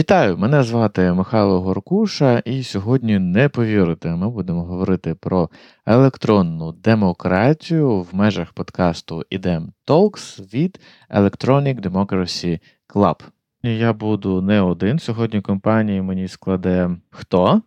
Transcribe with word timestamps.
Вітаю! 0.00 0.38
Мене 0.38 0.62
звати 0.62 1.12
Михайло 1.12 1.60
Горкуша, 1.60 2.38
і 2.38 2.62
сьогодні 2.62 3.18
не 3.18 3.48
повірите, 3.48 4.08
ми 4.08 4.30
будемо 4.30 4.64
говорити 4.64 5.14
про 5.14 5.50
електронну 5.86 6.72
демократію 6.72 8.00
в 8.00 8.08
межах 8.12 8.52
подкасту 8.52 9.24
IDEM 9.32 9.66
Talks 9.86 10.54
від 10.54 10.80
Electronic 11.10 11.80
Democracy 11.80 12.60
Club. 12.94 13.22
Я 13.62 13.92
буду 13.92 14.42
не 14.42 14.60
один. 14.60 14.98
Сьогодні 14.98 15.40
компанії 15.40 16.02
мені 16.02 16.28
складе 16.28 16.90
хто? 17.10 17.62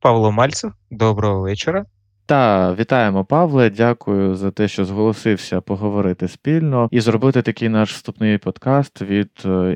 Павло 0.00 0.32
Мальцев, 0.32 0.72
доброго 0.90 1.40
вечора. 1.40 1.86
Та 2.28 2.74
вітаємо, 2.74 3.24
Павле. 3.24 3.70
Дякую 3.70 4.34
за 4.34 4.50
те, 4.50 4.68
що 4.68 4.84
зголосився 4.84 5.60
поговорити 5.60 6.28
спільно 6.28 6.88
і 6.90 7.00
зробити 7.00 7.42
такий 7.42 7.68
наш 7.68 7.92
вступний 7.92 8.38
подкаст 8.38 9.02
від 9.02 9.30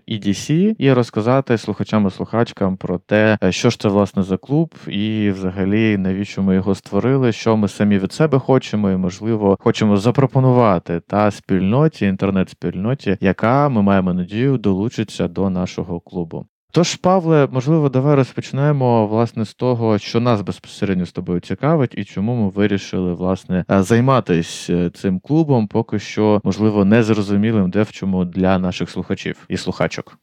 EDC 0.09 0.70
е, 0.70 0.75
і 0.78 0.92
розказати 0.92 1.59
слухачам 1.59 2.06
і 2.06 2.11
слухачкам 2.11 2.77
про 2.77 2.98
те, 2.98 3.38
е, 3.45 3.52
що 3.52 3.70
ж 3.70 3.80
це 3.80 3.88
власне 3.88 4.23
за 4.23 4.37
клуб, 4.37 4.75
і 4.88 5.30
взагалі 5.30 5.97
навіщо 5.97 6.42
ми 6.42 6.55
його 6.55 6.75
створили, 6.75 7.33
що 7.33 7.56
ми 7.56 7.69
самі 7.69 7.98
від 7.98 8.12
себе 8.12 8.38
хочемо, 8.38 8.91
і 8.91 8.97
можливо 8.97 9.56
хочемо 9.61 9.97
запропонувати 9.97 11.00
та 11.00 11.30
спільноті, 11.30 12.06
інтернет-спільноті, 12.06 13.16
яка 13.20 13.69
ми 13.69 13.83
маємо 13.83 14.14
надію 14.14 14.59
долучиться 14.59 15.28
до 15.28 15.50
нашого 15.50 16.00
клубу. 16.00 16.47
Тож, 16.75 16.95
Павле, 16.95 17.49
можливо, 17.53 17.89
давай 17.89 18.15
розпочнемо 18.15 19.06
власне 19.06 19.45
з 19.45 19.55
того, 19.55 19.98
що 19.98 20.20
нас 20.20 20.41
безпосередньо 20.41 21.06
з 21.06 21.12
тобою 21.12 21.41
цікавить, 21.41 21.95
і 21.95 22.05
чому 22.05 22.34
ми 22.37 22.48
вирішили 22.48 23.15
власне 23.15 23.65
е, 23.70 23.83
займатися 23.83 24.73
е, 24.73 24.91
цим 24.91 25.20
клубом, 25.20 25.69
поки 25.69 25.98
що 25.98 26.41
можливо 26.45 26.84
незрозумілим 26.84 27.70
де 27.70 27.83
в 27.83 27.93
чому 27.93 28.25
для 28.25 28.59
наших 28.59 28.91
слухачів 28.91 29.37
і 29.48 29.56
слухачок. 29.56 30.19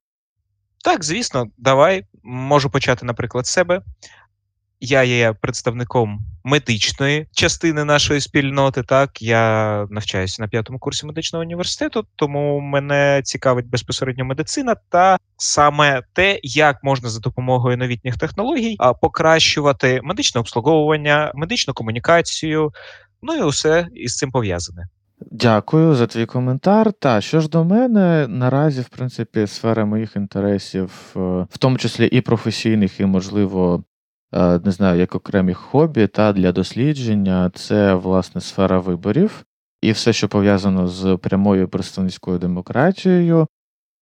Так, 0.83 1.03
звісно, 1.03 1.47
давай 1.57 2.03
можу 2.23 2.69
почати, 2.69 3.05
наприклад, 3.05 3.47
з 3.47 3.49
себе. 3.49 3.81
Я 4.81 5.03
є 5.03 5.33
представником 5.41 6.19
медичної 6.43 7.27
частини 7.31 7.83
нашої 7.83 8.21
спільноти. 8.21 8.83
Так, 8.83 9.21
я 9.21 9.85
навчаюся 9.89 10.41
на 10.41 10.47
п'ятому 10.47 10.79
курсі 10.79 11.05
медичного 11.05 11.43
університету, 11.43 12.05
тому 12.15 12.59
мене 12.59 13.21
цікавить 13.23 13.69
безпосередньо 13.69 14.25
медицина 14.25 14.75
та 14.89 15.17
саме 15.37 16.01
те, 16.13 16.39
як 16.43 16.83
можна 16.83 17.09
за 17.09 17.19
допомогою 17.19 17.77
новітніх 17.77 18.17
технологій 18.17 18.77
покращувати 19.01 19.99
медичне 20.03 20.41
обслуговування, 20.41 21.31
медичну 21.35 21.73
комунікацію, 21.73 22.71
ну 23.21 23.33
і 23.33 23.41
усе 23.41 23.87
із 23.95 24.15
цим 24.15 24.31
пов'язане. 24.31 24.87
Дякую 25.31 25.95
за 25.95 26.07
твій 26.07 26.25
коментар. 26.25 26.93
Та 26.93 27.21
що 27.21 27.39
ж 27.39 27.49
до 27.49 27.63
мене, 27.63 28.27
наразі, 28.29 28.81
в 28.81 28.89
принципі, 28.89 29.47
сфера 29.47 29.85
моїх 29.85 30.15
інтересів, 30.15 30.91
е, 31.15 31.19
в 31.49 31.57
тому 31.59 31.77
числі 31.77 32.05
і 32.05 32.21
професійних, 32.21 32.99
і 32.99 33.05
можливо 33.05 33.83
не 34.33 34.71
знаю, 34.71 34.99
як 34.99 35.15
окремі 35.15 35.53
хобі 35.53 36.07
та 36.07 36.33
для 36.33 36.51
дослідження 36.51 37.51
це 37.53 37.93
власне 37.93 38.41
сфера 38.41 38.79
виборів 38.79 39.45
і 39.81 39.91
все, 39.91 40.13
що 40.13 40.27
пов'язано 40.29 40.87
з 40.87 41.17
прямою 41.17 41.67
представницькою 41.67 42.39
демократією. 42.39 43.47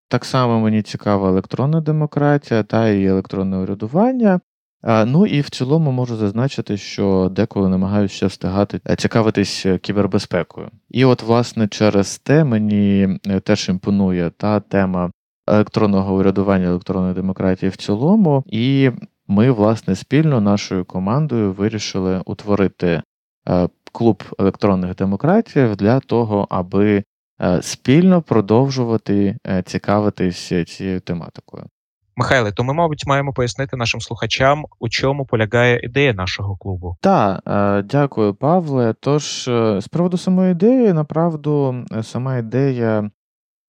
Так 0.09 0.25
само 0.25 0.59
мені 0.59 0.81
цікава 0.81 1.30
електронна 1.30 1.81
демократія 1.81 2.64
та 2.64 2.89
і 2.89 3.06
електронне 3.06 3.58
урядування. 3.58 4.39
Е, 4.84 5.06
ну 5.06 5.25
і 5.25 5.42
в 5.42 5.50
цілому 5.50 5.92
можу 5.92 6.16
зазначити, 6.16 6.78
що 6.78 7.30
деколи 7.31 7.69
намагаюся 7.69 8.28
встигати 8.28 8.81
е, 8.90 8.96
цікавитись 8.96 9.66
кібербезпекою. 9.81 10.69
І 10.90 11.06
от, 11.06 11.23
власне, 11.23 11.68
через 11.68 12.19
те 12.19 12.44
мені 12.44 13.19
теж 13.44 13.69
імпонує 13.69 14.31
та 14.38 14.59
тема 14.59 15.12
електронного 15.47 16.16
урядування, 16.16 16.68
електронної 16.68 17.13
демократії 17.13 17.69
в 17.69 17.75
цілому, 17.75 18.44
і 18.47 18.91
ми, 19.28 19.52
власне, 19.52 19.96
спільно 19.96 20.42
нашою 20.42 20.86
командою 20.86 21.54
вирішили 21.54 22.22
утворити 22.26 23.02
е, 23.50 23.70
клуб 23.92 24.24
електронних 24.40 24.96
демократів 24.96 25.76
для 25.76 26.00
того, 26.00 26.48
аби 26.50 27.04
е, 27.42 27.62
спільно 27.62 28.22
продовжувати 28.22 29.38
е, 29.48 29.62
цікавитись 29.62 30.54
цією 30.68 31.00
тематикою. 31.00 31.66
Михайле, 32.16 32.52
то 32.52 32.64
ми, 32.64 32.74
мабуть, 32.74 33.08
маємо 33.08 33.34
пояснити 33.34 33.78
нашим 33.78 34.02
слухачам, 34.02 34.66
у 34.80 34.90
чому 34.90 35.26
полягає 35.26 35.80
ідея 35.84 36.14
нашого 36.14 36.58
клубу. 36.58 36.98
Так, 37.02 37.42
дякую, 37.86 38.34
Павле. 38.34 38.96
Тож, 39.00 39.44
з 39.78 39.88
приводу 39.92 40.18
самої 40.18 40.52
ідеї, 40.52 40.94
направду, 40.94 41.86
сама 42.02 42.38
ідея 42.38 43.09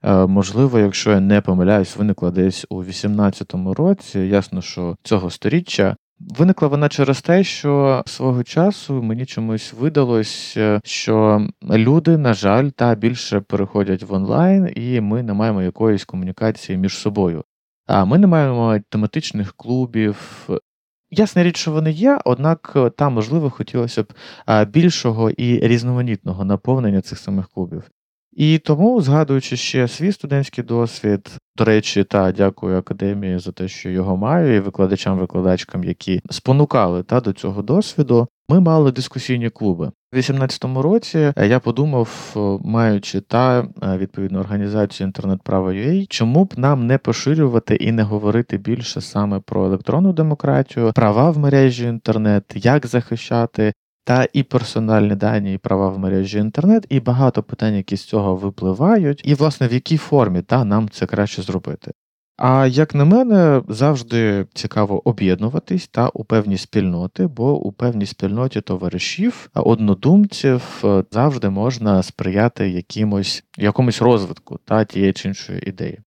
можливо, 0.05 0.79
якщо 0.79 1.11
я 1.11 1.21
не 1.21 1.41
помиляюсь, 1.41 1.97
виникла 1.97 2.31
десь 2.31 2.67
у 2.71 2.85
18-му 2.85 3.75
році. 3.75 4.19
Ясно, 4.19 4.63
що 4.63 4.97
цього 5.03 5.31
сторіччя. 5.31 5.97
Виникла 6.21 6.69
вона 6.69 6.89
через 6.89 7.23
те, 7.23 7.45
що 7.45 8.03
свого 8.07 8.45
часу 8.45 9.03
мені 9.03 9.27
чомусь 9.27 9.75
видалось, 9.81 10.55
е, 10.57 10.81
що 10.85 11.47
люди, 11.71 12.17
на 12.17 12.35
жаль, 12.35 12.69
та 12.69 12.95
більше 12.95 13.41
переходять 13.41 14.03
в 14.03 14.13
онлайн, 14.13 14.73
і 14.75 15.01
ми 15.01 15.23
не 15.23 15.33
маємо 15.33 15.63
якоїсь 15.63 16.05
комунікації 16.05 16.79
між 16.79 16.97
собою. 16.97 17.45
А 17.87 18.05
ми 18.05 18.19
не 18.19 18.27
маємо 18.27 18.79
тематичних 18.89 19.53
клубів. 19.57 20.49
Ясна 21.11 21.43
річ, 21.43 21.57
що 21.57 21.73
вони 21.73 21.91
є, 21.91 22.19
однак 22.25 22.77
там, 22.97 23.13
можливо, 23.15 23.51
хотілося 23.51 24.03
б 24.03 24.13
більшого 24.67 25.31
і 25.31 25.69
різноманітного 25.69 26.45
наповнення 26.45 27.01
цих 27.01 27.19
самих 27.19 27.49
клубів. 27.49 27.91
І 28.39 28.59
тому, 28.59 29.01
згадуючи 29.01 29.57
ще 29.57 29.89
свій 29.89 30.13
студентський 30.13 30.65
досвід, 30.65 31.39
до 31.57 31.65
речі, 31.65 32.05
та 32.05 32.33
дякую 32.33 32.79
академії 32.79 33.39
за 33.39 33.53
те, 33.53 33.69
що 33.69 33.91
його 33.91 34.17
маю, 34.17 34.57
і 34.57 34.61
викладачам-викладачкам, 34.61 35.85
які 35.85 36.21
спонукали 36.31 37.03
та 37.03 37.21
до 37.21 37.33
цього 37.33 37.63
досвіду, 37.63 38.29
ми 38.49 38.61
мали 38.61 38.93
дискусійні 38.93 39.51
клуби. 39.51 39.87
У 39.87 40.17
2018 40.17 40.65
році 40.65 41.33
я 41.37 41.61
подумав, 41.61 42.35
маючи 42.65 43.21
та 43.21 43.61
е, 43.61 43.97
відповідну 43.97 44.41
організацію 44.41 45.07
інтернет-право 45.07 45.73
чому 46.09 46.45
б 46.45 46.55
нам 46.57 46.87
не 46.87 46.99
поширювати 46.99 47.75
і 47.75 47.93
не 47.93 48.03
говорити 48.03 48.59
більше 48.59 49.01
саме 49.01 49.41
про 49.41 49.65
електронну 49.65 50.13
демократію, 50.13 50.93
права 50.95 51.31
в 51.31 51.39
мережі 51.39 51.85
інтернет, 51.85 52.45
як 52.55 52.87
захищати 52.87 53.73
та 54.09 54.29
і 54.33 54.43
персональні 54.43 55.15
дані, 55.15 55.55
і 55.55 55.59
права 55.59 55.89
в 55.89 55.99
мережі 55.99 56.39
інтернет, 56.39 56.87
і 56.89 57.01
багато 57.01 57.43
питань, 57.43 57.75
які 57.75 57.97
з 57.97 58.05
цього 58.05 58.37
випливають, 58.37 59.23
і, 59.25 59.35
власне, 59.35 59.69
в 59.69 59.73
якій 59.73 59.97
формі 59.97 60.43
та, 60.43 60.65
нам 60.65 60.89
це 60.89 61.07
краще 61.07 61.43
зробити. 61.43 61.93
А 62.37 62.67
як 62.67 62.95
на 62.95 63.05
мене, 63.05 63.63
завжди 63.69 64.47
цікаво 64.55 65.09
об'єднуватись 65.09 65.89
та 65.89 66.09
у 66.09 66.25
певній 66.25 66.59
спільноти, 66.59 67.27
бо 67.27 67.61
у 67.61 67.73
певній 67.73 68.07
спільноті 68.07 68.61
товаришів, 68.61 69.51
однодумців 69.55 70.63
е, 70.85 71.05
завжди 71.11 71.51
можна 71.51 72.03
сприяти 72.03 72.69
якимось, 72.69 73.45
якомусь 73.59 74.03
розвитку 74.03 74.59
та 74.65 74.85
тієї 74.85 75.13
чи 75.13 75.29
іншої 75.29 75.69
ідеї. 75.69 76.01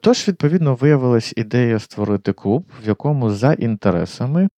Тож, 0.00 0.28
відповідно, 0.28 0.74
виявилась 0.74 1.34
ідея 1.36 1.78
створити 1.78 2.32
клуб, 2.32 2.66
в 2.84 2.88
якому 2.88 3.30
за 3.30 3.52
інтересами 3.52 4.48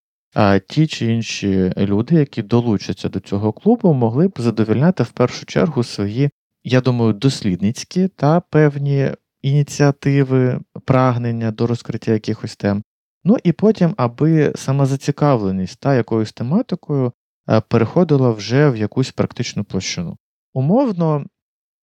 ті 0.69 0.87
чи 0.87 1.13
інші 1.13 1.73
люди, 1.77 2.15
які 2.15 2.43
долучаться 2.43 3.09
до 3.09 3.21
цього 3.21 3.53
клубу, 3.53 3.93
могли 3.93 4.29
б 4.29 4.33
задовільняти 4.39 5.03
в 5.03 5.11
першу 5.11 5.47
чергу 5.47 5.85
свої, 5.85 6.31
я 6.65 6.81
думаю, 6.81 7.13
дослідницькі 7.13 8.09
та 8.09 8.41
певні 8.41 9.11
ініціативи, 9.43 10.61
прагнення 10.85 11.51
до 11.51 11.67
розкриття 11.67 12.13
якихось 12.13 12.57
тем. 12.57 12.83
Ну 13.25 13.37
і 13.45 13.53
потім, 13.53 13.95
аби 13.97 14.53
сама 14.57 14.87
зацікавленість 14.87 15.81
та 15.81 15.95
якоюсь 15.95 16.33
тематикою 16.33 17.13
е, 17.49 17.61
переходила 17.61 18.31
вже 18.31 18.71
в 18.71 18.77
якусь 18.77 19.11
практичну 19.11 19.65
площину. 19.65 20.17
Умовно, 20.55 21.27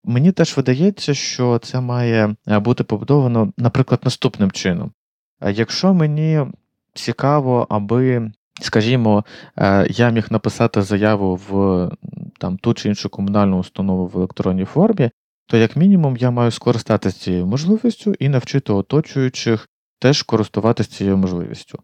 мені 0.04 0.32
теж 0.32 0.58
видається, 0.58 1.14
що 1.14 1.60
це 1.60 1.82
має 1.82 2.36
е, 2.48 2.60
бути 2.60 2.84
побудовано, 2.84 3.54
наприклад, 3.58 4.02
наступним 4.04 4.52
чином. 4.52 4.92
Е, 5.42 5.52
якщо 5.52 5.94
мені 5.94 6.46
цікаво, 6.94 7.68
аби 7.70 8.32
Скажімо, 8.62 9.26
е, 9.58 9.88
я 9.90 10.10
міг 10.10 10.28
написати 10.30 10.82
заяву 10.82 11.40
в 11.50 11.90
там 12.40 12.58
ту 12.58 12.74
чи 12.74 12.90
іншу 12.90 13.10
комунальну 13.10 13.60
установу 13.60 14.08
в 14.08 14.18
електронній 14.18 14.66
формі, 14.66 15.10
то 15.48 15.58
як 15.58 15.76
мінімум 15.76 16.18
я 16.18 16.32
маю 16.32 16.52
скористатися 16.52 17.20
цією 17.20 17.46
можливістю 17.46 18.14
і 18.20 18.30
навчити 18.30 18.74
оточуючих 18.74 19.70
теж 20.00 20.22
користуватися 20.24 20.92
цією 20.92 21.18
можливістю. 21.18 21.80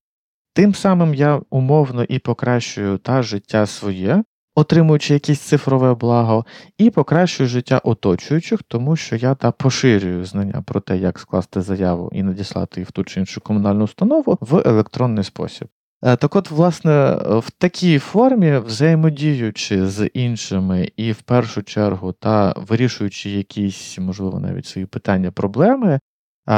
Тим 0.53 0.75
самим 0.75 1.13
я 1.13 1.41
умовно 1.49 2.03
і 2.03 2.19
покращую 2.19 2.97
та 2.97 3.23
життя 3.23 3.65
своє, 3.65 4.23
отримуючи 4.55 5.13
якесь 5.13 5.39
цифрове 5.39 5.93
благо, 5.93 6.45
і 6.77 6.89
покращую 6.89 7.49
життя 7.49 7.77
оточуючих, 7.83 8.63
тому 8.67 8.95
що 8.95 9.15
я 9.15 9.35
та 9.35 9.51
поширюю 9.51 10.25
знання 10.25 10.63
про 10.65 10.79
те, 10.79 10.97
як 10.97 11.19
скласти 11.19 11.61
заяву 11.61 12.09
і 12.13 12.23
надіслати 12.23 12.79
її 12.79 12.85
в 12.85 12.91
ту 12.91 13.03
чи 13.03 13.19
іншу 13.19 13.41
комунальну 13.41 13.83
установу 13.83 14.37
в 14.41 14.63
електронний 14.65 15.23
спосіб. 15.23 15.67
Е, 16.03 16.15
так 16.15 16.35
от, 16.35 16.51
власне, 16.51 17.15
в 17.25 17.51
такій 17.57 17.99
формі, 17.99 18.57
взаємодіючи 18.57 19.87
з 19.87 20.07
іншими 20.07 20.91
і 20.95 21.11
в 21.11 21.21
першу 21.21 21.63
чергу 21.63 22.11
та 22.11 22.53
вирішуючи 22.57 23.29
якісь, 23.29 23.99
можливо, 23.99 24.39
навіть 24.39 24.65
свої 24.65 24.85
питання, 24.85 25.31
проблеми, 25.31 25.99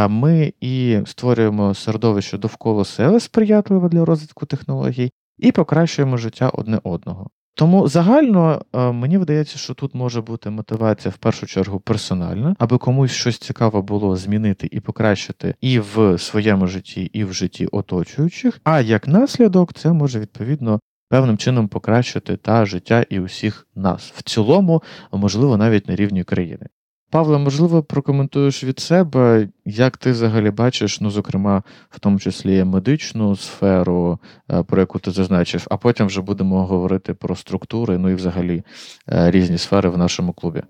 ми 0.10 0.54
і 0.62 1.00
створюємо 1.06 1.74
середовище 1.74 2.38
довкола 2.38 2.86
себе 2.86 3.20
сприятливе 3.20 3.90
для 3.90 4.06
розвитку 4.06 4.46
технологій, 4.46 5.12
і 5.38 5.52
покращуємо 5.52 6.18
життя 6.18 6.50
одне 6.50 6.80
одного. 6.84 7.30
Тому 7.56 7.88
загально 7.88 8.62
е, 8.74 8.92
мені 8.92 9.18
видається, 9.18 9.58
що 9.58 9.74
тут 9.74 9.96
може 9.96 10.22
бути 10.22 10.50
мотивація 10.50 11.12
в 11.12 11.18
першу 11.18 11.46
чергу 11.46 11.80
персональна, 11.80 12.56
аби 12.60 12.78
комусь 12.78 13.12
щось 13.12 13.38
цікаво 13.38 13.82
було 13.82 14.16
змінити 14.16 14.70
і 14.72 14.80
покращити 14.80 15.56
і 15.62 15.80
в 15.80 16.18
своєму 16.18 16.68
житті, 16.68 17.02
і 17.14 17.24
в 17.24 17.34
житті 17.34 17.68
оточуючих. 17.72 18.62
А 18.64 18.82
як 18.82 19.08
наслідок, 19.08 19.74
це 19.74 19.94
може 19.94 20.20
відповідно 20.20 20.80
певним 21.10 21.38
чином 21.38 21.68
покращити 21.68 22.38
та 22.38 22.66
життя 22.66 23.06
і 23.10 23.20
усіх 23.20 23.68
нас 23.76 24.14
в 24.16 24.24
цілому, 24.24 24.84
можливо, 25.12 25.58
навіть 25.58 25.88
на 25.88 25.96
рівні 25.96 26.24
країни. 26.24 26.68
Павле, 27.12 27.38
можливо, 27.38 27.84
прокоментуєш 27.84 28.64
від 28.64 28.80
себе, 28.80 29.48
як 29.66 29.98
ти 29.98 30.12
взагалі 30.12 30.52
бачиш, 30.52 31.02
ну, 31.02 31.12
зокрема, 31.12 31.64
в 31.90 32.00
тому 32.00 32.20
числі 32.20 32.64
медичну 32.64 33.36
сферу, 33.36 34.20
е, 34.52 34.64
про 34.64 34.80
яку 34.80 35.00
ти 35.00 35.12
зазначив, 35.12 35.68
а 35.70 35.78
потім 35.78 36.06
вже 36.06 36.22
будемо 36.22 36.66
говорити 36.66 37.14
про 37.14 37.36
структури, 37.36 37.98
ну 37.98 38.10
і 38.10 38.16
взагалі 38.16 38.64
е, 39.10 39.32
різні 39.32 39.58
сфери 39.58 39.90
в 39.90 39.98
нашому 39.98 40.34
клубі. 40.34 40.62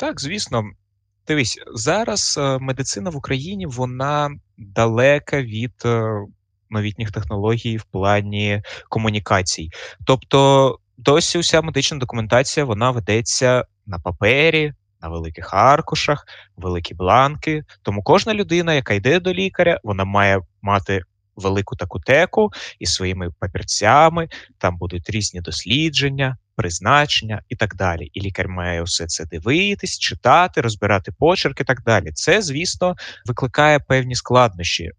Так, 0.00 0.20
звісно. 0.20 0.62
Дивись, 1.26 1.58
зараз 1.74 2.38
е, 2.40 2.58
медицина 2.58 3.10
в 3.10 3.16
Україні 3.16 3.66
вона 3.66 4.30
далека 4.58 5.42
від 5.42 5.72
новітніх 6.70 7.12
технологій 7.12 7.76
в 7.76 7.84
плані 7.84 8.62
комунікацій. 8.88 9.70
Тобто, 10.06 10.78
досі 10.98 11.38
уся 11.38 11.62
медична 11.62 11.98
документація 11.98 12.66
вона 12.66 12.90
ведеться 12.90 13.64
на 13.86 13.98
папері, 13.98 14.72
на 15.02 15.08
великих 15.08 15.54
аркушах, 15.54 16.26
великі 16.56 16.94
бланки. 16.94 17.64
Тому 17.82 18.02
кожна 18.02 18.34
людина, 18.34 18.74
яка 18.74 18.94
йде 18.94 19.20
до 19.20 19.32
лікаря, 19.32 19.80
вона 19.82 20.04
має 20.04 20.40
мати 20.62 21.02
велику 21.36 21.76
таку 21.76 22.00
теку 22.00 22.50
із 22.78 22.94
своїми 22.94 23.30
папірцями. 23.38 24.28
Там 24.58 24.76
будуть 24.76 25.10
різні 25.10 25.40
дослідження, 25.40 26.36
призначення 26.56 27.42
і 27.48 27.56
так 27.56 27.76
далі. 27.76 28.10
І 28.12 28.20
лікар 28.20 28.48
має 28.48 28.82
усе 28.82 29.06
це 29.06 29.24
дивитись, 29.24 29.98
читати, 29.98 30.60
розбирати 30.60 31.12
почерк 31.18 31.60
і 31.60 31.64
так 31.64 31.82
далі. 31.82 32.12
Це, 32.12 32.42
звісно, 32.42 32.96
викликає 33.26 33.78
певні 33.78 34.14
складнощі. 34.14 34.90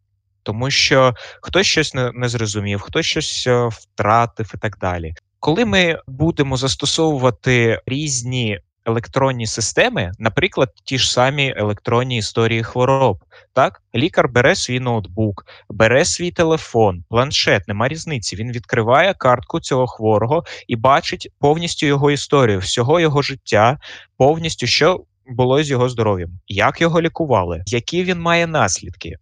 Тому 0.43 0.71
що 0.71 1.13
хтось 1.41 1.67
щось 1.67 1.93
не, 1.93 2.11
не 2.11 2.29
зрозумів, 2.29 2.79
хтось 2.79 3.05
щось 3.05 3.47
е, 3.47 3.67
втратив 3.67 4.51
і 4.55 4.57
так 4.57 4.77
далі. 4.77 5.13
Коли 5.39 5.65
ми 5.65 5.99
будемо 6.07 6.57
застосовувати 6.57 7.81
різні 7.85 8.59
електронні 8.85 9.47
системи, 9.47 10.11
наприклад, 10.19 10.69
ті 10.83 10.97
ж 10.97 11.11
самі 11.11 11.53
електронні 11.57 12.17
історії 12.17 12.63
хвороб. 12.63 13.17
Так, 13.53 13.81
лікар 13.95 14.29
бере 14.29 14.55
свій 14.55 14.79
ноутбук, 14.79 15.45
бере 15.69 16.05
свій 16.05 16.31
телефон, 16.31 17.03
планшет, 17.09 17.67
нема 17.67 17.87
різниці. 17.87 18.35
Він 18.35 18.51
відкриває 18.51 19.13
картку 19.13 19.59
цього 19.59 19.87
хворого 19.87 20.43
і 20.67 20.75
бачить 20.75 21.29
повністю 21.39 21.85
його 21.85 22.11
історію, 22.11 22.59
всього 22.59 22.99
його 22.99 23.21
життя, 23.21 23.79
повністю 24.17 24.67
що 24.67 25.03
було 25.27 25.63
з 25.63 25.69
його 25.69 25.89
здоров'ям, 25.89 26.29
як 26.47 26.81
його 26.81 27.01
лікували, 27.01 27.63
які 27.65 28.03
він 28.03 28.19
має 28.19 28.47
наслідки. 28.47 29.15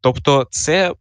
Тобто, 0.00 0.46
це 0.50 0.92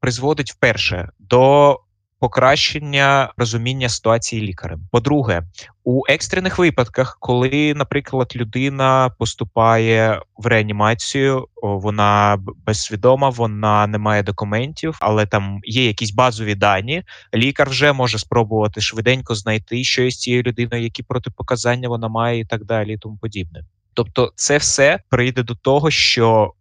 призводить 0.00 0.52
вперше 0.52 1.08
до 1.18 1.76
покращення 2.18 3.32
розуміння 3.36 3.88
ситуації 3.88 4.42
лікарем. 4.42 4.80
По-друге, 4.90 5.42
у 5.84 6.02
екстрених 6.08 6.58
випадках, 6.58 7.16
коли, 7.20 7.74
наприклад, 7.74 8.32
людина 8.36 9.10
поступає 9.18 10.20
в 10.36 10.46
реанімацію, 10.46 11.48
вона 11.62 12.38
безсвідома, 12.66 13.28
вона 13.28 13.86
не 13.86 13.98
має 13.98 14.22
документів, 14.22 14.96
але 15.00 15.26
там 15.26 15.60
є 15.64 15.86
якісь 15.86 16.10
базові 16.10 16.54
дані. 16.54 17.02
Лікар 17.34 17.70
вже 17.70 17.92
може 17.92 18.18
спробувати 18.18 18.80
швиденько 18.80 19.34
знайти, 19.34 19.84
що 19.84 20.02
із 20.02 20.18
цією 20.18 20.42
людиною, 20.42 20.82
які 20.82 21.02
протипоказання 21.02 21.88
вона 21.88 22.08
має, 22.08 22.40
і 22.40 22.44
так 22.44 22.64
далі, 22.64 22.92
і 22.92 22.98
тому 22.98 23.16
подібне. 23.16 23.64
Тобто, 23.94 24.32
це 24.34 24.58
все 24.58 24.98
прийде 25.08 25.42
до 25.42 25.54
того, 25.54 25.90
що 25.90 26.52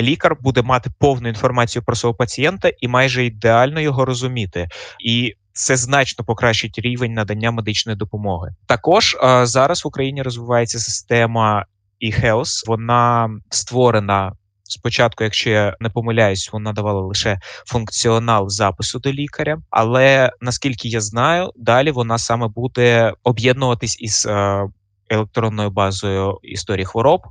лікар 0.00 0.36
буде 0.40 0.62
мати 0.62 0.90
повну 0.98 1.28
інформацію 1.28 1.82
про 1.82 1.96
свого 1.96 2.14
пацієнта 2.14 2.70
і 2.80 2.88
майже 2.88 3.24
ідеально 3.24 3.80
його 3.80 4.04
розуміти. 4.04 4.68
І 5.04 5.34
це 5.52 5.76
значно 5.76 6.24
покращить 6.24 6.78
рівень 6.78 7.12
надання 7.12 7.50
медичної 7.50 7.98
допомоги. 7.98 8.50
Також 8.66 9.16
а, 9.20 9.46
зараз 9.46 9.84
в 9.84 9.88
Україні 9.88 10.22
розвивається 10.22 10.78
система 10.78 11.66
e-health. 12.02 12.66
Вона 12.66 13.30
створена. 13.50 14.32
Спочатку, 14.64 15.24
якщо 15.24 15.50
я 15.50 15.76
не 15.80 15.90
помиляюсь, 15.90 16.50
вона 16.52 16.72
давала 16.72 17.00
лише 17.00 17.40
функціонал 17.66 18.48
запису 18.48 18.98
до 18.98 19.12
лікаря, 19.12 19.58
але 19.70 20.32
наскільки 20.40 20.88
я 20.88 21.00
знаю, 21.00 21.50
далі 21.56 21.90
вона 21.90 22.18
саме 22.18 22.48
буде 22.48 23.12
об'єднуватись 23.22 24.00
із 24.00 24.26
електронною 25.12 25.70
базою 25.70 26.38
історії 26.42 26.84
хвороб, 26.84 27.22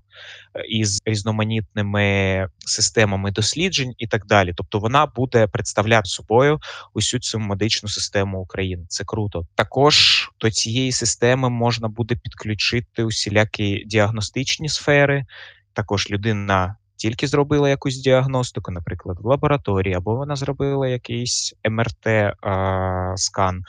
е, 0.56 0.66
із 0.70 1.02
різноманітними 1.06 2.48
системами 2.60 3.32
досліджень 3.32 3.94
і 3.98 4.08
так 4.08 4.26
далі. 4.26 4.54
Тобто 4.56 4.80
вона 4.80 5.06
буде 5.06 5.48
представляти 5.48 6.06
собою 6.10 6.60
усю 6.94 7.20
цю 7.20 7.40
медичну 7.40 7.90
систему 7.90 8.40
України. 8.40 8.86
Це 8.90 9.04
круто. 9.04 9.46
Також 9.56 10.28
до 10.40 10.52
цієї 10.52 10.92
системи 10.92 11.50
можна 11.50 11.88
буде 11.88 12.16
підключити 12.16 13.04
усілякі 13.04 13.84
діагностичні 13.86 14.70
сфери. 14.70 15.26
Також 15.74 16.12
людина. 16.12 16.76
Тільки 16.96 17.28
зробила 17.28 17.70
якусь 17.70 17.98
діагностику, 17.98 18.72
наприклад, 18.72 19.18
в 19.22 19.26
лабораторії, 19.26 19.96
або 19.96 20.16
вона 20.16 20.36
зробила 20.36 20.88
якийсь 20.88 21.54
МРТ-скан. 21.64 23.62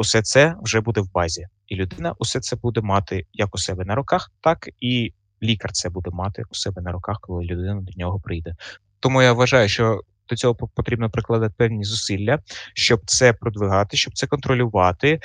Усе 0.00 0.22
це 0.22 0.54
вже 0.62 0.80
буде 0.80 1.00
в 1.00 1.12
базі 1.12 1.46
і 1.68 1.76
людина 1.76 2.14
усе 2.18 2.40
це 2.40 2.56
буде 2.56 2.80
мати 2.80 3.26
як 3.32 3.54
у 3.54 3.58
себе 3.58 3.84
на 3.84 3.94
руках, 3.94 4.30
так 4.40 4.68
і 4.80 5.12
лікар 5.42 5.72
це 5.72 5.90
буде 5.90 6.10
мати 6.10 6.44
у 6.50 6.54
себе 6.54 6.82
на 6.82 6.92
руках, 6.92 7.18
коли 7.20 7.44
людина 7.44 7.80
до 7.80 7.92
нього 7.96 8.20
прийде. 8.20 8.54
Тому 9.00 9.22
я 9.22 9.32
вважаю, 9.32 9.68
що 9.68 10.00
до 10.28 10.36
цього 10.36 10.54
потрібно 10.54 11.10
прикладати 11.10 11.54
певні 11.56 11.84
зусилля, 11.84 12.38
щоб 12.74 13.00
це 13.06 13.32
продвигати, 13.32 13.96
щоб 13.96 14.14
це 14.14 14.26
контролювати, 14.26 15.20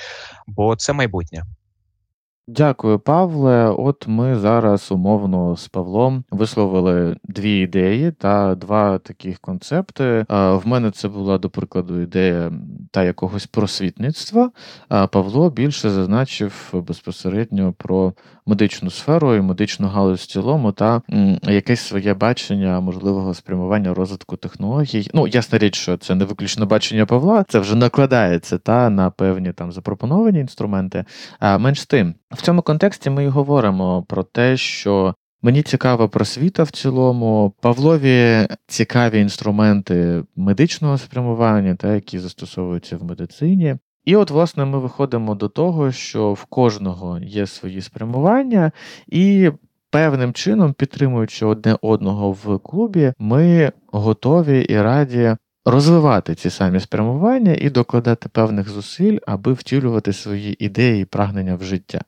бо 0.46 0.76
це 0.76 0.92
майбутнє. 0.92 1.42
Дякую, 2.48 2.98
Павле. 2.98 3.74
От 3.78 4.08
ми 4.08 4.38
зараз 4.38 4.92
умовно 4.92 5.56
з 5.56 5.68
Павлом 5.68 6.24
висловили 6.30 7.16
дві 7.24 7.58
ідеї 7.58 8.12
та 8.12 8.54
два 8.54 8.98
таких 8.98 9.38
концепти. 9.38 10.26
В 10.28 10.62
мене 10.64 10.90
це 10.90 11.08
була, 11.08 11.38
до 11.38 11.50
прикладу, 11.50 12.00
ідея 12.00 12.52
та 12.90 13.04
якогось 13.04 13.46
просвітництва. 13.46 14.50
А 14.88 15.06
Павло 15.06 15.50
більше 15.50 15.90
зазначив 15.90 16.70
безпосередньо 16.72 17.74
про 17.78 18.12
медичну 18.46 18.90
сферу 18.90 19.34
і 19.34 19.40
медичну 19.40 19.88
галузь 19.88 20.20
в 20.20 20.26
цілому, 20.26 20.72
та 20.72 21.02
якесь 21.42 21.80
своє 21.80 22.14
бачення 22.14 22.80
можливого 22.80 23.34
спрямування 23.34 23.94
розвитку 23.94 24.36
технологій. 24.36 25.10
Ну, 25.14 25.26
ясна 25.26 25.58
річ, 25.58 25.76
що 25.76 25.96
це 25.96 26.14
не 26.14 26.24
виключно 26.24 26.66
бачення 26.66 27.06
Павла, 27.06 27.44
це 27.48 27.58
вже 27.58 27.76
накладається 27.76 28.58
та 28.58 28.90
на 28.90 29.10
певні 29.10 29.52
там 29.52 29.72
запропоновані 29.72 30.38
інструменти. 30.38 31.04
А 31.38 31.58
менш 31.58 31.86
тим. 31.86 32.14
В 32.36 32.42
цьому 32.42 32.62
контексті 32.62 33.10
ми 33.10 33.24
й 33.24 33.28
говоримо 33.28 34.04
про 34.08 34.22
те, 34.22 34.56
що 34.56 35.14
мені 35.42 35.62
цікава 35.62 36.08
просвіта 36.08 36.62
в 36.62 36.70
цілому, 36.70 37.54
Павлові 37.60 38.48
цікаві 38.66 39.20
інструменти 39.20 40.22
медичного 40.36 40.98
спрямування, 40.98 41.74
та 41.74 41.94
які 41.94 42.18
застосовуються 42.18 42.96
в 42.96 43.04
медицині. 43.04 43.76
І 44.04 44.16
от, 44.16 44.30
власне, 44.30 44.64
ми 44.64 44.78
виходимо 44.78 45.34
до 45.34 45.48
того, 45.48 45.92
що 45.92 46.32
в 46.32 46.44
кожного 46.44 47.18
є 47.18 47.46
свої 47.46 47.80
спрямування, 47.80 48.72
і 49.06 49.50
певним 49.90 50.32
чином, 50.32 50.72
підтримуючи 50.72 51.46
одне 51.46 51.76
одного 51.82 52.32
в 52.32 52.58
клубі, 52.58 53.12
ми 53.18 53.72
готові 53.92 54.60
і 54.60 54.80
раді 54.80 55.36
розвивати 55.64 56.34
ці 56.34 56.50
самі 56.50 56.80
спрямування 56.80 57.56
і 57.58 57.70
докладати 57.70 58.28
певних 58.28 58.68
зусиль, 58.68 59.18
аби 59.26 59.52
втілювати 59.52 60.12
свої 60.12 60.64
ідеї 60.64 61.02
і 61.02 61.04
прагнення 61.04 61.54
в 61.54 61.62
життя. 61.62 62.00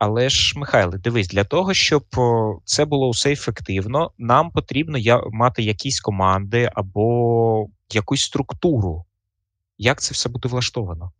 Але 0.00 0.28
ж, 0.28 0.58
Михайле, 0.58 0.98
дивись, 0.98 1.28
для 1.28 1.44
того, 1.44 1.74
щоб 1.74 2.04
це 2.64 2.84
було 2.84 3.10
все 3.10 3.32
ефективно, 3.32 4.10
нам 4.18 4.50
потрібно 4.50 4.98
я 4.98 5.22
мати 5.32 5.62
якісь 5.62 6.00
команди 6.00 6.70
або 6.74 7.66
якусь 7.92 8.22
структуру. 8.22 9.04
Як 9.78 10.00
це 10.00 10.14
все 10.14 10.28
буде 10.28 10.48
влаштовано? 10.48 11.12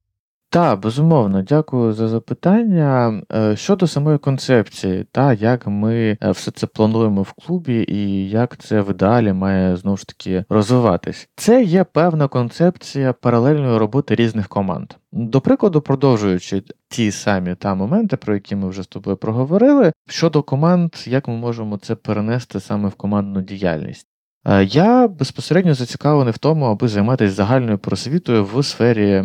Та, 0.53 0.77
безумовно, 0.77 1.43
дякую 1.43 1.93
за 1.93 2.09
запитання. 2.09 3.23
Е, 3.33 3.57
щодо 3.57 3.87
самої 3.87 4.19
концепції, 4.19 5.07
та 5.13 5.33
як 5.33 5.67
ми 5.67 6.19
е, 6.23 6.31
все 6.31 6.51
це 6.51 6.67
плануємо 6.67 7.23
в 7.23 7.33
клубі, 7.33 7.85
і 7.89 8.31
як 8.31 8.57
це 8.57 8.81
в 8.81 8.91
ідеалі 8.91 9.33
має 9.33 9.77
знову 9.77 9.97
ж 9.97 10.07
таки 10.07 10.45
розвиватись. 10.49 11.29
Це 11.37 11.63
є 11.63 11.85
певна 11.85 12.29
концепція 12.29 13.13
паралельної 13.13 13.79
роботи 13.79 14.15
різних 14.15 14.49
команд. 14.49 14.93
До 15.13 15.41
прикладу, 15.41 15.81
продовжуючи 15.81 16.63
ті 16.89 17.11
самі 17.11 17.55
та 17.55 17.75
моменти, 17.75 18.17
про 18.17 18.35
які 18.35 18.57
ми 18.57 18.69
вже 18.69 18.83
з 18.83 18.87
тобою 18.87 19.17
проговорили, 19.17 19.93
щодо 20.09 20.43
команд, 20.43 20.91
як 21.05 21.29
ми 21.29 21.35
можемо 21.35 21.77
це 21.79 21.95
перенести 21.95 22.61
саме 22.61 22.89
в 22.89 22.95
командну 22.95 23.43
діяльність. 23.43 24.10
Е, 24.47 24.65
я 24.65 25.09
безпосередньо 25.09 25.75
зацікавлений 25.75 26.33
в 26.33 26.39
тому, 26.39 26.65
аби 26.65 26.89
займатися 26.89 27.35
загальною 27.35 27.79
просвітою 27.79 28.45
в 28.45 28.65
сфері 28.65 29.25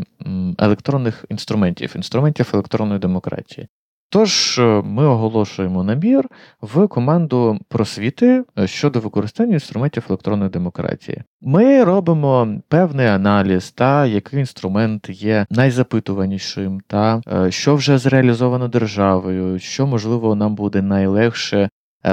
електронних 0.58 1.26
інструментів, 1.30 1.94
інструментів 1.96 2.50
електронної 2.54 3.00
демократії. 3.00 3.68
Тож 4.10 4.60
е, 4.60 4.82
ми 4.86 5.06
оголошуємо 5.06 5.84
набір 5.84 6.30
в 6.62 6.88
команду 6.88 7.60
просвіти 7.70 8.44
е, 8.60 8.68
щодо 8.68 9.00
використання 9.00 9.54
інструментів 9.54 10.04
електронної 10.10 10.50
демократії. 10.50 11.24
Ми 11.42 11.84
робимо 11.84 12.62
певний 12.68 13.08
аналіз, 13.08 13.72
та 13.72 14.06
який 14.06 14.40
інструмент 14.40 15.10
є 15.10 15.46
найзапитуванішим, 15.50 16.82
та 16.88 17.22
що 17.50 17.76
вже 17.76 17.98
зреалізовано 17.98 18.68
державою, 18.68 19.60
що 19.60 19.88
можливо 19.88 20.36
нам 20.36 20.56
буде 20.56 20.82
найлегше 20.82 21.70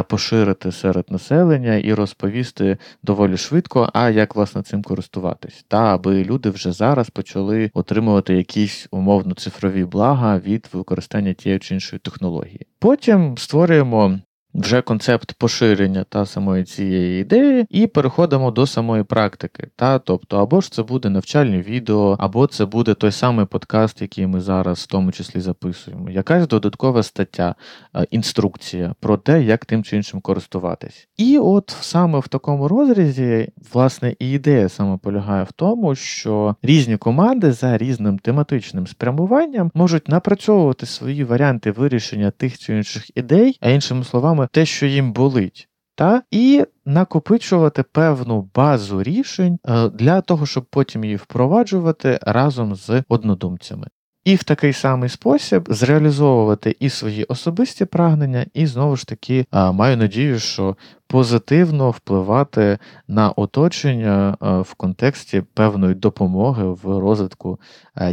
поширити 0.08 0.72
серед 0.72 1.04
населення 1.10 1.74
і 1.74 1.94
розповісти 1.94 2.76
доволі 3.02 3.36
швидко, 3.36 3.90
а 3.92 4.10
як 4.10 4.36
власне 4.36 4.62
цим 4.62 4.82
користуватись, 4.82 5.64
та 5.68 5.94
аби 5.94 6.24
люди 6.24 6.50
вже 6.50 6.72
зараз 6.72 7.10
почали 7.10 7.70
отримувати 7.74 8.34
якісь 8.34 8.88
умовно 8.90 9.34
цифрові 9.34 9.84
блага 9.84 10.38
від 10.38 10.68
використання 10.72 11.32
тієї 11.32 11.58
чи 11.58 11.74
іншої 11.74 12.00
технології. 12.00 12.66
Потім 12.78 13.38
створюємо 13.38 14.18
вже 14.54 14.82
концепт 14.82 15.32
поширення 15.32 16.04
та 16.08 16.26
самої 16.26 16.64
цієї 16.64 17.20
ідеї, 17.20 17.66
і 17.70 17.86
переходимо 17.86 18.50
до 18.50 18.66
самої 18.66 19.02
практики. 19.02 19.68
Та 19.76 19.98
Тобто, 19.98 20.38
або 20.38 20.60
ж 20.60 20.72
це 20.72 20.82
буде 20.82 21.08
навчальні 21.08 21.58
відео, 21.58 22.16
або 22.18 22.46
це 22.46 22.66
буде 22.66 22.94
той 22.94 23.12
самий 23.12 23.46
подкаст, 23.46 24.02
який 24.02 24.26
ми 24.26 24.40
зараз 24.40 24.78
в 24.78 24.86
тому 24.86 25.12
числі 25.12 25.40
записуємо. 25.40 26.10
Якась 26.10 26.48
додаткова 26.48 27.02
стаття, 27.02 27.54
е, 27.96 28.06
інструкція 28.10 28.94
про 29.00 29.16
те, 29.16 29.42
як 29.42 29.64
тим 29.64 29.84
чи 29.84 29.96
іншим 29.96 30.20
користуватись. 30.20 31.08
І 31.16 31.38
от 31.38 31.76
саме 31.80 32.18
в 32.18 32.28
такому 32.28 32.68
розрізі, 32.68 33.48
власне, 33.72 34.14
і 34.18 34.30
ідея 34.30 34.68
саме 34.68 34.96
полягає 34.96 35.44
в 35.44 35.52
тому, 35.52 35.94
що 35.94 36.56
різні 36.62 36.96
команди 36.96 37.52
за 37.52 37.78
різним 37.78 38.18
тематичним 38.18 38.86
спрямуванням 38.86 39.70
можуть 39.74 40.08
напрацьовувати 40.08 40.86
свої 40.86 41.24
варіанти 41.24 41.70
вирішення 41.70 42.30
тих 42.30 42.58
чи 42.58 42.76
інших 42.76 43.16
ідей, 43.16 43.58
а 43.60 43.70
іншими 43.70 44.04
словами 44.04 44.41
саме 44.42 44.48
те, 44.52 44.66
що 44.66 44.86
їм 44.86 45.12
болить, 45.12 45.68
та? 45.94 46.22
і 46.30 46.64
накопичувати 46.84 47.82
певну 47.82 48.50
базу 48.54 49.02
рішень 49.02 49.58
е, 49.64 49.88
для 49.88 50.20
того, 50.20 50.46
щоб 50.46 50.64
потім 50.64 51.04
її 51.04 51.16
впроваджувати 51.16 52.18
разом 52.22 52.74
з 52.74 53.02
однодумцями. 53.08 53.86
І 54.24 54.36
в 54.36 54.44
такий 54.44 54.72
самий 54.72 55.08
спосіб 55.08 55.66
зреалізовувати 55.68 56.76
і 56.80 56.88
свої 56.88 57.24
особисті 57.24 57.84
прагнення, 57.84 58.46
і 58.54 58.66
знову 58.66 58.96
ж 58.96 59.06
таки 59.06 59.46
е, 59.52 59.72
маю 59.72 59.96
надію, 59.96 60.38
що 60.38 60.76
позитивно 61.06 61.90
впливати 61.90 62.78
на 63.08 63.30
оточення 63.30 64.36
е, 64.42 64.60
в 64.60 64.74
контексті 64.74 65.42
певної 65.54 65.94
допомоги 65.94 66.64
в 66.64 66.98
розвитку 66.98 67.60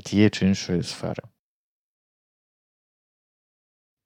тієї 0.03 0.29
чи 0.29 0.47
іншої 0.47 0.83
сфери. 0.83 1.23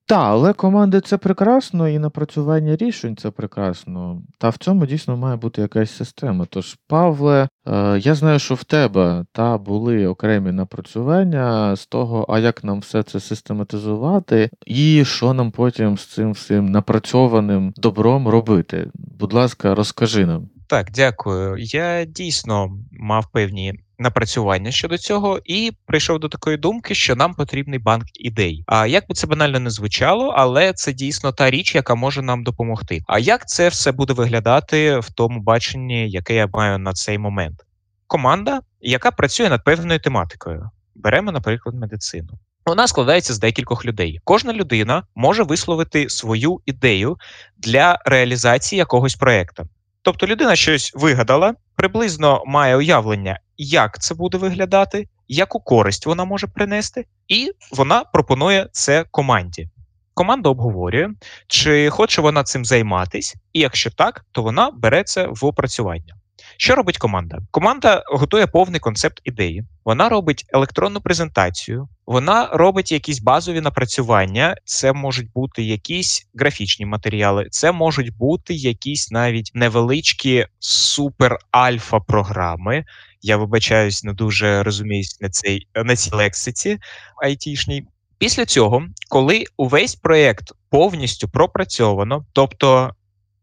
Так, 0.06 0.20
але 0.20 0.54
команди 0.54 1.02
це 1.02 1.18
прекрасно, 1.18 1.90
і 1.90 2.00
напрацювання 2.00 2.76
рішень 2.76 3.18
це 3.18 3.32
прекрасно. 3.32 4.22
Та 4.38 4.50
в 4.50 4.58
цьому 4.58 4.86
дійсно 4.86 5.18
має 5.18 5.36
бути 5.36 5.62
якась 5.62 5.92
система. 5.92 6.46
Тож, 6.50 6.78
Павле, 6.88 7.48
е, 7.68 8.00
я 8.00 8.16
знаю, 8.16 8.40
що 8.40 8.56
в 8.56 8.64
тебе 8.64 9.26
та 9.32 9.58
були 9.58 10.08
окремі 10.08 10.52
напрацювання 10.52 11.76
з 11.76 11.86
того, 11.86 12.26
а 12.30 12.40
як 12.40 12.64
нам 12.64 12.80
все 12.80 13.04
це 13.04 13.20
систематизувати, 13.20 14.50
і 14.66 15.06
що 15.06 15.34
нам 15.34 15.52
потім 15.52 15.98
з 15.98 16.06
цим 16.06 16.32
всім 16.32 16.66
напрацьованим 16.66 17.74
добром 17.78 18.28
робити. 18.28 18.92
Будь 18.94 19.34
ласка, 19.34 19.76
розкажи 19.76 20.26
нам. 20.26 20.50
Так, 20.68 20.92
дякую. 20.92 21.58
Я 21.58 22.06
дійсно 22.06 22.78
мав 22.92 23.32
певні 23.32 23.74
напрацювання 24.00 24.72
щодо 24.72 24.98
цього, 24.98 25.40
і 25.46 25.72
прийшов 25.86 26.20
до 26.20 26.30
такої 26.30 26.58
думки, 26.58 26.96
що 26.96 27.16
нам 27.16 27.34
потрібний 27.34 27.80
банк 27.80 28.06
ідей. 28.14 28.64
А 28.68 28.88
як 28.88 29.08
би 29.08 29.16
це 29.16 29.28
банально 29.28 29.60
не 29.60 29.70
звучало, 29.70 30.28
але 30.28 30.74
це 30.74 30.94
дійсно 30.94 31.32
та 31.32 31.50
річ, 31.50 31.76
яка 31.76 31.96
може 31.96 32.22
нам 32.22 32.44
допомогти. 32.44 33.02
А 33.08 33.20
як 33.20 33.48
це 33.48 33.70
все 33.70 33.92
буде 33.92 34.14
виглядати 34.14 35.00
в 35.00 35.10
тому 35.10 35.40
баченні, 35.40 36.10
яке 36.10 36.36
я 36.36 36.48
маю 36.54 36.78
на 36.78 36.94
цей 36.94 37.18
момент? 37.18 37.66
Команда, 38.08 38.62
яка 38.82 39.12
працює 39.12 39.50
над 39.50 39.64
певною 39.64 40.00
тематикою. 40.00 40.70
Беремо, 40.96 41.32
наприклад, 41.32 41.76
медицину. 41.76 42.30
Вона 42.66 42.88
складається 42.88 43.34
з 43.34 43.40
декількох 43.40 43.86
людей. 43.86 44.20
Кожна 44.24 44.54
людина 44.54 45.04
може 45.16 45.44
висловити 45.44 46.10
свою 46.10 46.62
ідею 46.66 47.18
для 47.58 48.00
реалізації 48.06 48.78
якогось 48.78 49.16
проекту. 49.16 49.68
Тобто 50.02 50.28
людина 50.28 50.56
щось 50.56 50.92
вигадала, 50.96 51.54
приблизно 51.76 52.44
має 52.46 52.78
уявлення, 52.78 53.40
як 53.58 54.00
це 54.00 54.16
буде 54.16 54.38
виглядати, 54.38 55.08
яку 55.28 55.60
користь 55.60 56.06
вона 56.06 56.26
може 56.26 56.48
принести, 56.48 57.06
і 57.28 57.52
вона 57.72 58.04
пропонує 58.04 58.68
це 58.72 59.06
команді. 59.12 59.70
Команда 60.14 60.50
обговорює, 60.50 61.10
чи 61.48 61.90
хоче 61.90 62.22
вона 62.22 62.44
цим 62.44 62.66
займатись, 62.66 63.36
і 63.54 63.60
якщо 63.60 63.92
так, 63.92 64.26
то 64.32 64.44
вона 64.44 64.72
бере 64.72 65.04
це 65.04 65.28
в 65.28 65.46
опрацювання. 65.46 66.16
Що 66.58 66.76
робить 66.76 66.98
команда? 66.98 67.40
Команда 67.52 68.04
готує 68.08 68.48
повний 68.48 68.80
концепт 68.80 69.22
ідеї, 69.24 69.64
вона 69.86 70.10
робить 70.10 70.46
електронну 70.50 71.02
презентацію, 71.02 71.88
вона 72.06 72.50
робить 72.54 72.92
якісь 72.92 73.20
базові 73.20 73.62
напрацювання. 73.62 74.56
Це 74.66 74.94
можуть 74.94 75.32
бути 75.32 75.64
якісь 75.64 76.28
графічні 76.36 76.86
матеріали, 76.86 77.48
це 77.52 77.72
можуть 77.72 78.18
бути 78.18 78.54
якісь 78.54 79.12
навіть 79.12 79.52
невеличкі 79.54 80.48
супер-альфа 80.60 82.00
програми. 82.08 82.86
Я 83.26 83.38
вибачаюсь, 83.38 84.04
не 84.04 84.14
дуже 84.14 84.64
розуміюсь 84.64 85.22
на 85.22 85.30
цей 85.30 85.68
на 85.76 85.96
цій 85.96 86.16
лексиці 86.16 86.80
айтішній. 87.24 87.88
Після 88.18 88.46
цього, 88.46 88.84
коли 89.10 89.44
увесь 89.58 89.96
проєкт 89.96 90.52
повністю 90.70 91.30
пропрацьовано, 91.30 92.26
тобто 92.34 92.96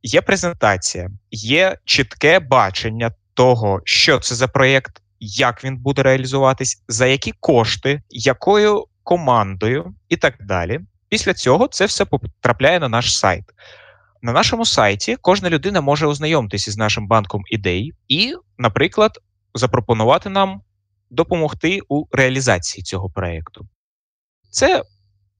є 0.02 0.22
презентація, 0.22 1.10
є 1.30 1.76
чітке 1.84 2.40
бачення 2.40 3.12
того, 3.34 3.80
що 3.84 4.18
це 4.18 4.34
за 4.34 4.48
проєкт, 4.48 5.02
як 5.20 5.64
він 5.64 5.76
буде 5.76 6.02
реалізуватись, 6.02 6.82
за 6.88 7.06
які 7.06 7.32
кошти, 7.40 8.02
якою 8.10 8.84
командою 9.02 9.94
і 10.08 10.16
так 10.16 10.34
далі. 10.40 10.80
Після 11.08 11.34
цього 11.34 11.66
це 11.66 11.86
все 11.86 12.04
потрапляє 12.04 12.80
на 12.80 12.88
наш 12.88 13.18
сайт. 13.18 13.44
На 14.22 14.32
нашому 14.32 14.64
сайті 14.64 15.16
кожна 15.20 15.50
людина 15.50 15.80
може 15.80 16.06
ознайомитися 16.06 16.70
з 16.70 16.76
нашим 16.76 17.08
банком 17.08 17.42
ідей 17.50 17.92
і, 18.08 18.34
наприклад, 18.58 19.18
запропонувати 19.54 20.28
нам 20.28 20.62
допомогти 21.10 21.80
у 21.88 22.04
реалізації 22.12 22.82
цього 22.84 23.10
проєкту. 23.10 23.68
Це 24.50 24.82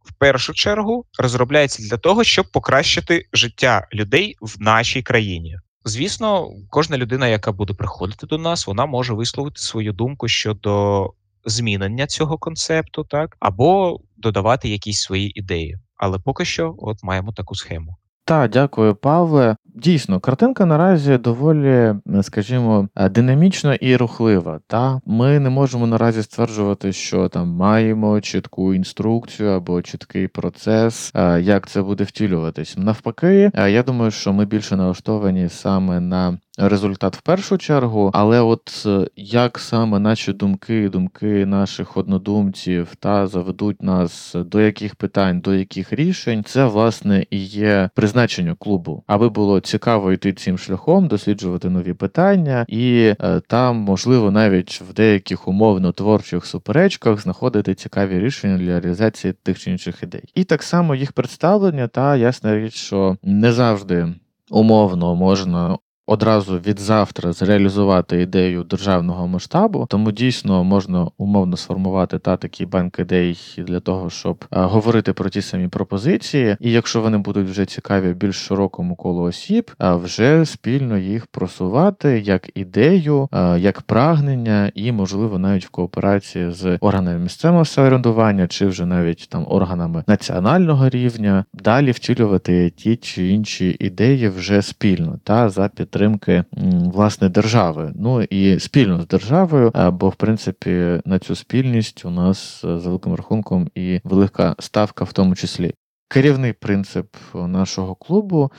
в 0.04 0.12
першу 0.18 0.54
чергу 0.54 1.04
розробляється 1.18 1.82
для 1.82 1.96
того, 1.96 2.24
щоб 2.24 2.50
покращити 2.52 3.26
життя 3.32 3.88
людей 3.92 4.36
в 4.40 4.60
нашій 4.60 5.02
країні. 5.02 5.56
Звісно, 5.84 6.48
кожна 6.70 6.98
людина, 6.98 7.28
яка 7.28 7.52
буде 7.52 7.74
приходити 7.74 8.26
до 8.26 8.38
нас, 8.38 8.66
вона 8.66 8.86
може 8.86 9.14
висловити 9.14 9.60
свою 9.60 9.92
думку 9.92 10.28
щодо 10.28 11.06
змінення 11.44 12.06
цього 12.06 12.38
концепту, 12.38 13.04
так 13.04 13.36
або 13.40 14.00
додавати 14.16 14.68
якісь 14.68 15.00
свої 15.00 15.38
ідеї. 15.38 15.78
Але 15.96 16.18
поки 16.18 16.44
що, 16.44 16.74
от 16.78 17.02
маємо 17.02 17.32
таку 17.32 17.54
схему. 17.54 17.96
Так, 18.30 18.50
дякую, 18.50 18.94
Павле. 18.94 19.56
Дійсно, 19.74 20.20
картинка 20.20 20.66
наразі 20.66 21.18
доволі, 21.18 21.94
скажімо, 22.22 22.88
е, 22.96 23.08
динамічна 23.08 23.74
і 23.74 23.96
рухлива. 23.96 24.60
Та 24.66 25.00
ми 25.06 25.38
не 25.38 25.50
можемо 25.50 25.86
наразі 25.86 26.22
стверджувати, 26.22 26.92
що 26.92 27.28
там 27.28 27.48
маємо 27.48 28.20
чітку 28.20 28.74
інструкцію 28.74 29.50
або 29.50 29.82
чіткий 29.82 30.28
процес, 30.28 31.12
е, 31.14 31.40
як 31.40 31.68
це 31.68 31.82
буде 31.82 32.04
втілюватись. 32.04 32.76
Навпаки, 32.78 33.50
е, 33.54 33.70
я 33.70 33.82
думаю, 33.82 34.10
що 34.10 34.32
ми 34.32 34.44
більше 34.44 34.76
налаштовані 34.76 35.48
саме 35.48 36.00
на 36.00 36.38
результат 36.68 37.16
в 37.16 37.20
першу 37.20 37.58
чергу, 37.58 38.10
але 38.14 38.40
от 38.40 38.86
е, 38.86 39.06
як 39.16 39.58
саме 39.58 39.98
наші 39.98 40.32
думки, 40.32 40.88
думки 40.88 41.46
наших 41.46 41.96
однодумців 41.96 42.88
та 42.98 43.26
заведуть 43.26 43.82
нас 43.82 44.36
до 44.46 44.60
яких 44.60 44.94
питань, 44.94 45.40
до 45.40 45.54
яких 45.54 45.92
рішень, 45.92 46.44
це 46.44 46.64
власне 46.64 47.26
і 47.30 47.38
є 47.44 47.90
призначення 47.94 48.54
клубу, 48.58 49.04
аби 49.06 49.28
було 49.28 49.60
цікаво 49.60 50.12
йти 50.12 50.32
цим 50.32 50.58
шляхом, 50.58 51.08
досліджувати 51.08 51.70
нові 51.70 51.92
питання, 51.92 52.64
і 52.68 53.14
е, 53.20 53.40
там, 53.46 53.76
можливо, 53.76 54.30
навіть 54.30 54.82
в 54.90 54.94
деяких 54.94 55.48
умовно 55.48 55.92
творчих 55.92 56.46
суперечках 56.46 57.20
знаходити 57.20 57.74
цікаві 57.74 58.18
рішення 58.18 58.58
для 58.58 58.80
реалізації 58.80 59.34
тих 59.42 59.58
чи 59.58 59.70
інших 59.70 60.02
ідей. 60.02 60.22
І 60.34 60.44
так 60.44 60.62
само 60.62 60.94
їх 60.94 61.12
представлення, 61.12 61.88
та 61.88 62.16
ясна 62.16 62.56
річ, 62.56 62.74
що 62.74 63.16
не 63.22 63.52
завжди 63.52 64.08
умовно 64.50 65.14
можна. 65.14 65.78
Одразу 66.10 66.58
від 66.58 66.80
завтра 66.80 67.32
зреалізувати 67.32 68.22
ідею 68.22 68.64
державного 68.64 69.26
масштабу, 69.26 69.86
тому 69.88 70.12
дійсно 70.12 70.64
можна 70.64 71.06
умовно 71.18 71.56
сформувати 71.56 72.18
та 72.18 72.36
такий 72.36 72.66
банк 72.66 72.98
ідей 72.98 73.38
для 73.58 73.80
того, 73.80 74.10
щоб 74.10 74.44
говорити 74.50 75.12
про 75.12 75.30
ті 75.30 75.42
самі 75.42 75.68
пропозиції, 75.68 76.56
і 76.60 76.72
якщо 76.72 77.00
вони 77.00 77.18
будуть 77.18 77.48
вже 77.48 77.66
цікаві 77.66 78.12
більш 78.12 78.36
широкому 78.36 78.96
колу 78.96 79.22
осіб, 79.22 79.70
а 79.78 79.96
вже 79.96 80.44
спільно 80.46 80.98
їх 80.98 81.26
просувати 81.26 82.20
як 82.20 82.50
ідею, 82.54 83.28
як 83.58 83.82
прагнення, 83.82 84.72
і 84.74 84.92
можливо 84.92 85.38
навіть 85.38 85.66
в 85.66 85.70
кооперації 85.70 86.50
з 86.50 86.78
органами 86.80 87.18
місцевого 87.18 87.64
самоврядування 87.64 88.46
чи 88.46 88.66
вже 88.66 88.86
навіть 88.86 89.28
там 89.28 89.46
органами 89.48 90.04
національного 90.06 90.88
рівня. 90.88 91.44
Далі 91.54 91.90
втілювати 91.90 92.70
ті 92.70 92.96
чи 92.96 93.28
інші 93.28 93.76
ідеї 93.80 94.28
вже 94.28 94.62
спільно 94.62 95.18
та 95.24 95.48
за 95.48 95.68
підтримки 96.00 96.44
власне 96.92 97.28
держави. 97.28 97.92
Ну 97.94 98.22
і 98.22 98.60
спільно 98.60 99.02
з 99.02 99.06
державою, 99.06 99.72
бо 99.92 100.08
в 100.08 100.14
принципі 100.14 101.00
на 101.04 101.18
цю 101.18 101.34
спільність 101.34 102.04
у 102.04 102.10
нас 102.10 102.60
за 102.62 102.88
великим 102.88 103.14
рахунком 103.14 103.68
і 103.74 104.00
велика 104.04 104.54
ставка, 104.58 105.04
в 105.04 105.12
тому 105.12 105.34
числі. 105.34 105.74
Керівний 106.08 106.52
принцип 106.52 107.06
нашого 107.34 107.94
клубу 107.94 108.52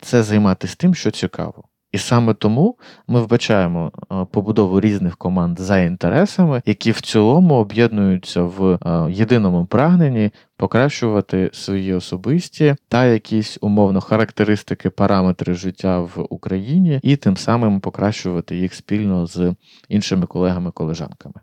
це 0.00 0.22
займатися 0.22 0.76
тим, 0.78 0.94
що 0.94 1.10
цікаво. 1.10 1.64
І 1.92 1.98
саме 1.98 2.34
тому 2.34 2.78
ми 3.06 3.20
вбачаємо 3.20 3.92
побудову 4.32 4.80
різних 4.80 5.16
команд 5.16 5.60
за 5.60 5.78
інтересами, 5.78 6.62
які 6.66 6.90
в 6.90 7.00
цілому 7.00 7.54
об'єднуються 7.54 8.42
в 8.42 8.78
єдиному 9.10 9.66
прагненні 9.66 10.30
покращувати 10.56 11.50
свої 11.52 11.94
особисті 11.94 12.76
та 12.88 13.04
якісь 13.04 13.58
умовно 13.60 14.00
характеристики, 14.00 14.90
параметри 14.90 15.54
життя 15.54 16.00
в 16.00 16.26
Україні, 16.30 17.00
і 17.02 17.16
тим 17.16 17.36
самим 17.36 17.80
покращувати 17.80 18.56
їх 18.56 18.74
спільно 18.74 19.26
з 19.26 19.54
іншими 19.88 20.26
колегами-колежанками. 20.26 21.34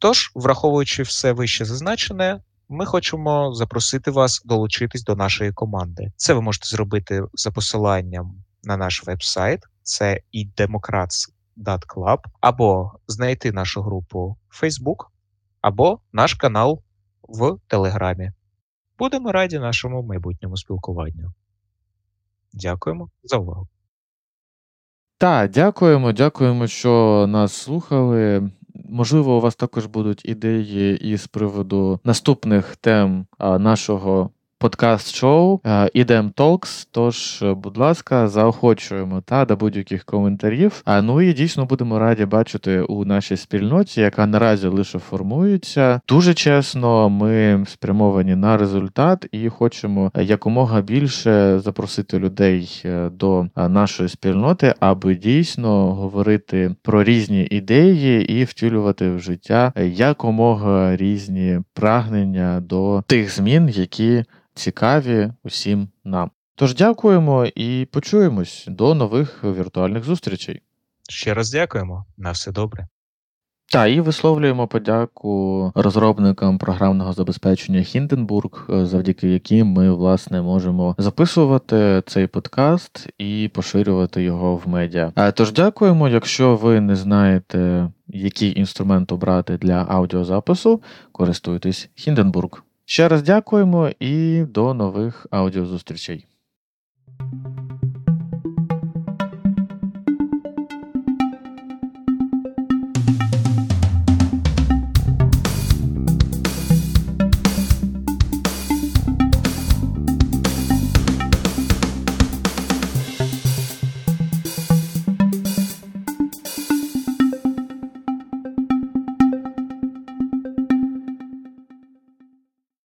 Тож, 0.00 0.32
враховуючи 0.34 1.02
все 1.02 1.32
вище 1.32 1.64
зазначене, 1.64 2.40
ми 2.68 2.86
хочемо 2.86 3.54
запросити 3.54 4.10
вас 4.10 4.42
долучитись 4.44 5.04
до 5.04 5.16
нашої 5.16 5.52
команди. 5.52 6.12
Це 6.16 6.34
ви 6.34 6.42
можете 6.42 6.68
зробити 6.68 7.22
за 7.34 7.50
посиланням 7.50 8.45
на 8.66 8.76
наш 8.76 9.06
веб-сайт, 9.06 9.64
це 9.82 10.20
idemocrats.club, 10.34 12.18
або 12.40 12.92
знайти 13.06 13.52
нашу 13.52 13.82
групу 13.82 14.36
в 14.48 14.64
Facebook, 14.64 15.06
або 15.60 16.00
наш 16.12 16.34
канал 16.34 16.82
в 17.22 17.58
Телеграмі. 17.66 18.32
Будемо 18.98 19.32
раді 19.32 19.58
нашому 19.58 20.02
майбутньому 20.02 20.56
спілкуванню. 20.56 21.32
Дякуємо 22.52 23.10
за 23.22 23.36
увагу. 23.36 23.68
Так, 25.18 25.50
дякуємо, 25.50 26.12
дякуємо, 26.12 26.66
що 26.66 27.26
нас 27.28 27.52
слухали. 27.52 28.50
Можливо, 28.74 29.36
у 29.36 29.40
вас 29.40 29.56
також 29.56 29.86
будуть 29.86 30.24
ідеї 30.24 31.10
із 31.10 31.26
приводу 31.26 32.00
наступних 32.04 32.76
тем 32.76 33.26
нашого 33.38 34.30
подкаст-шоу 34.58 35.60
Ідем 35.92 36.32
Talks, 36.36 36.88
Тож, 36.90 37.44
будь 37.56 37.76
ласка, 37.76 38.28
заохочуємо 38.28 39.20
та 39.20 39.44
до 39.44 39.56
будь-яких 39.56 40.04
коментарів. 40.04 40.82
А 40.84 41.02
ну 41.02 41.22
і 41.22 41.32
дійсно 41.32 41.64
будемо 41.66 41.98
раді 41.98 42.24
бачити 42.24 42.80
у 42.80 43.04
нашій 43.04 43.36
спільноті, 43.36 44.00
яка 44.00 44.26
наразі 44.26 44.66
лише 44.66 44.98
формується. 44.98 46.00
Дуже 46.08 46.34
чесно, 46.34 47.10
ми 47.10 47.64
спрямовані 47.68 48.36
на 48.36 48.56
результат 48.56 49.26
і 49.32 49.48
хочемо 49.48 50.12
якомога 50.14 50.80
більше 50.80 51.58
запросити 51.58 52.18
людей 52.18 52.82
е, 52.84 53.10
до 53.10 53.46
нашої 53.56 54.08
спільноти, 54.08 54.74
аби 54.80 55.14
дійсно 55.14 55.94
говорити 55.94 56.74
про 56.82 57.04
різні 57.04 57.46
ідеї 57.50 58.32
і 58.32 58.44
втілювати 58.44 59.10
в 59.10 59.18
життя 59.18 59.72
якомога 59.76 60.96
різні 60.96 61.60
прагнення 61.74 62.60
до 62.60 63.02
тих 63.06 63.34
змін, 63.36 63.68
які 63.68 64.24
цікаві 64.56 65.32
усім 65.44 65.88
нам. 66.04 66.30
Тож 66.54 66.74
дякуємо 66.74 67.46
і 67.46 67.86
почуємось 67.92 68.64
до 68.68 68.94
нових 68.94 69.44
віртуальних 69.44 70.04
зустрічей. 70.04 70.62
Ще 71.08 71.34
раз 71.34 71.50
дякуємо. 71.50 72.06
На 72.16 72.30
все 72.30 72.52
добре. 72.52 72.86
Та 73.72 73.86
і 73.86 74.00
висловлюємо 74.00 74.66
подяку 74.66 75.72
розробникам 75.74 76.58
програмного 76.58 77.12
забезпечення 77.12 77.80
Hindenburg, 77.80 78.84
завдяки 78.84 79.28
яким 79.28 79.66
ми 79.66 79.90
власне 79.90 80.42
можемо 80.42 80.94
записувати 80.98 82.02
цей 82.06 82.26
подкаст 82.26 83.08
і 83.18 83.50
поширювати 83.54 84.22
його 84.22 84.56
в 84.56 84.68
медіа. 84.68 85.32
Тож 85.34 85.52
дякуємо. 85.52 86.08
Якщо 86.08 86.56
ви 86.56 86.80
не 86.80 86.96
знаєте, 86.96 87.90
який 88.08 88.58
інструмент 88.60 89.12
обрати 89.12 89.56
для 89.56 89.86
аудіозапису, 89.88 90.82
користуйтесь 91.12 91.88
Hindenburg. 91.98 92.65
Ще 92.88 93.08
раз 93.08 93.22
дякуємо 93.22 93.90
і 94.00 94.44
до 94.44 94.74
нових 94.74 95.26
аудіозустрічей. 95.30 96.26